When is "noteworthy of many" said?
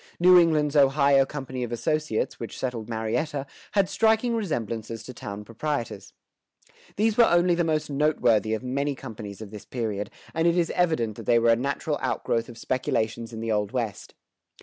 7.91-8.95